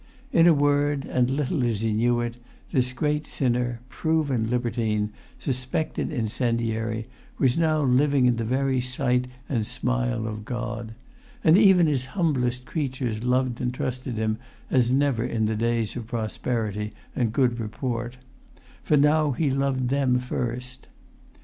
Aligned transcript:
In 0.31 0.47
a 0.47 0.53
word, 0.55 1.05
and 1.05 1.29
little 1.29 1.63
as 1.63 1.81
he 1.81 1.93
knew 1.93 2.21
it, 2.21 2.37
this 2.71 2.91
great 2.91 3.27
sinner, 3.27 3.81
proven 3.87 4.49
libertine, 4.49 5.11
suspected 5.37 6.11
incendiary, 6.11 7.07
was 7.37 7.55
now 7.55 7.83
living 7.83 8.25
in 8.25 8.37
the 8.37 8.43
very 8.43 8.81
sight 8.81 9.27
and 9.47 9.67
smile 9.67 10.25
of 10.25 10.43
God; 10.43 10.95
and 11.43 11.55
even 11.55 11.85
His 11.85 12.05
humblest 12.17 12.65
creatures 12.65 13.23
loved 13.23 13.59
and[Pg 13.61 13.73
244] 13.75 13.85
trusted 13.85 14.15
him 14.17 14.37
as 14.71 14.91
never 14.91 15.23
in 15.23 15.45
the 15.45 15.55
days 15.55 15.95
of 15.95 16.07
prosperity 16.07 16.93
and 17.15 17.31
good 17.31 17.59
report; 17.59 18.17
for 18.81 18.97
now 18.97 19.33
he 19.33 19.51
loved 19.51 19.89
them 19.89 20.17
first. 20.17 20.87